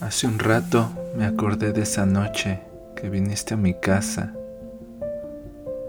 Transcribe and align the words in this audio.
Hace 0.00 0.26
un 0.26 0.38
rato 0.38 0.90
me 1.16 1.24
acordé 1.24 1.72
de 1.72 1.80
esa 1.80 2.04
noche 2.04 2.60
que 2.94 3.08
viniste 3.08 3.54
a 3.54 3.56
mi 3.56 3.72
casa, 3.72 4.34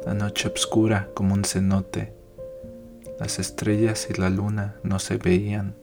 la 0.05 0.13
noche 0.13 0.47
oscura 0.47 1.10
como 1.13 1.33
un 1.33 1.44
cenote. 1.44 2.13
Las 3.20 3.38
estrellas 3.38 4.07
y 4.09 4.13
la 4.13 4.29
luna 4.29 4.78
no 4.81 4.99
se 4.99 5.17
veían, 5.17 5.75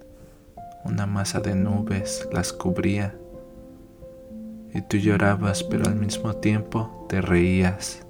una 0.86 1.04
masa 1.04 1.40
de 1.40 1.54
nubes 1.54 2.26
las 2.32 2.54
cubría. 2.54 3.14
Y 4.72 4.80
tú 4.80 4.96
llorabas, 4.96 5.62
pero 5.62 5.84
al 5.84 5.96
mismo 5.96 6.34
tiempo 6.36 7.04
te 7.10 7.20
reías. 7.20 8.06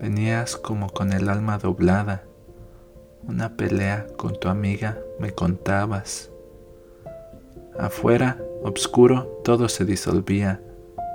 Venías 0.00 0.56
como 0.56 0.90
con 0.90 1.12
el 1.12 1.28
alma 1.28 1.58
doblada, 1.58 2.24
una 3.22 3.56
pelea 3.56 4.08
con 4.16 4.38
tu 4.40 4.48
amiga 4.48 4.98
me 5.20 5.30
contabas 5.30 6.31
Afuera, 7.78 8.38
oscuro, 8.62 9.40
todo 9.44 9.68
se 9.68 9.84
disolvía, 9.84 10.60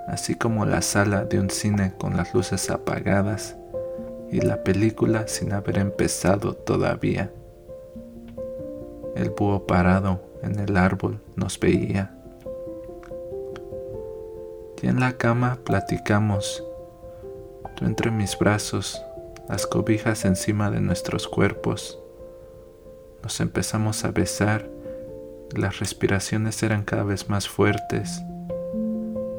así 0.08 0.36
como 0.36 0.66
la 0.66 0.82
sala 0.82 1.24
de 1.26 1.40
un 1.40 1.50
cine 1.50 1.94
con 1.98 2.18
las 2.18 2.34
luces 2.34 2.70
apagadas 2.70 3.56
y 4.32 4.42
la 4.42 4.64
película 4.64 5.28
sin 5.28 5.54
haber 5.54 5.78
empezado 5.78 6.54
todavía. 6.54 7.32
El 9.16 9.30
búho 9.30 9.66
parado 9.66 10.22
en 10.44 10.60
el 10.60 10.78
árbol 10.78 11.22
nos 11.36 11.60
veía. 11.60 12.14
Y 14.82 14.88
en 14.88 15.00
la 15.00 15.14
cama 15.14 15.60
platicamos, 15.64 16.64
tú 17.76 17.86
entre 17.86 18.12
mis 18.12 18.38
brazos, 18.38 19.02
las 19.50 19.66
cobijas 19.66 20.26
encima 20.26 20.70
de 20.70 20.82
nuestros 20.82 21.28
cuerpos. 21.28 22.00
Nos 23.24 23.40
empezamos 23.40 24.04
a 24.06 24.12
besar 24.12 24.70
las 25.56 25.80
respiraciones 25.80 26.62
eran 26.64 26.84
cada 26.84 27.04
vez 27.04 27.30
más 27.30 27.48
fuertes. 27.48 28.22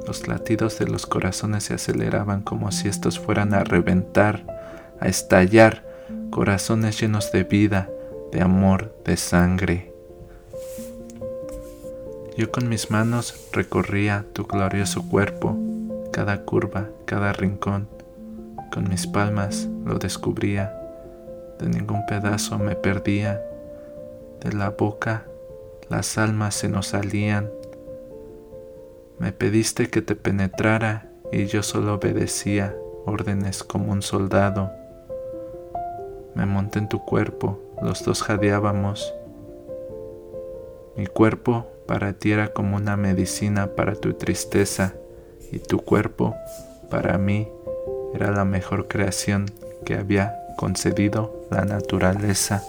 Los 0.06 0.26
latidos 0.26 0.78
de 0.78 0.86
los 0.86 1.06
corazones 1.06 1.64
se 1.64 1.74
aceleraban 1.74 2.42
como 2.42 2.72
si 2.72 2.88
estos 2.88 3.18
fueran 3.18 3.52
a 3.52 3.64
reventar, 3.64 4.42
a 5.00 5.08
estallar, 5.08 5.84
corazones 6.30 7.00
llenos 7.00 7.30
de 7.30 7.44
vida, 7.44 7.90
de 8.32 8.40
amor, 8.40 8.94
de 9.04 9.16
sangre. 9.16 9.92
Yo 12.36 12.50
con 12.50 12.68
mis 12.68 12.90
manos 12.90 13.48
recorría 13.52 14.24
tu 14.32 14.46
glorioso 14.46 15.06
cuerpo, 15.08 15.58
cada 16.12 16.42
curva, 16.44 16.88
cada 17.04 17.32
rincón. 17.32 17.88
Con 18.72 18.88
mis 18.88 19.06
palmas 19.06 19.68
lo 19.84 19.98
descubría, 19.98 20.74
de 21.58 21.68
ningún 21.68 22.06
pedazo 22.06 22.58
me 22.58 22.76
perdía, 22.76 23.42
de 24.40 24.52
la 24.52 24.70
boca 24.70 25.24
las 25.90 26.18
almas 26.18 26.54
se 26.54 26.68
nos 26.68 26.88
salían. 26.88 27.50
Me 29.18 29.32
pediste 29.32 29.88
que 29.88 30.02
te 30.02 30.14
penetrara 30.14 31.10
y 31.32 31.46
yo 31.46 31.62
solo 31.62 31.94
obedecía 31.94 32.76
órdenes 33.06 33.64
como 33.64 33.92
un 33.92 34.02
soldado. 34.02 34.70
Me 36.34 36.46
monté 36.46 36.78
en 36.78 36.88
tu 36.88 37.04
cuerpo, 37.04 37.58
los 37.82 38.04
dos 38.04 38.22
jadeábamos. 38.22 39.12
Mi 40.96 41.06
cuerpo 41.06 41.66
para 41.86 42.12
ti 42.12 42.32
era 42.32 42.52
como 42.52 42.76
una 42.76 42.96
medicina 42.96 43.74
para 43.74 43.94
tu 43.94 44.12
tristeza 44.12 44.94
y 45.50 45.58
tu 45.58 45.78
cuerpo 45.78 46.34
para 46.90 47.18
mí 47.18 47.48
era 48.14 48.30
la 48.30 48.44
mejor 48.44 48.88
creación 48.88 49.46
que 49.84 49.94
había 49.94 50.36
concedido 50.56 51.46
la 51.50 51.64
naturaleza. 51.64 52.62